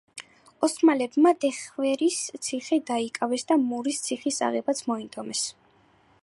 [0.67, 2.17] ოსმალებმა დეხვირის
[2.47, 5.47] ციხე დაიკავეს და მურის ციხის აღებაც მოინდომეს.